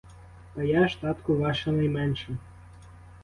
[0.55, 2.37] Та я ж, татку, ваша найменша.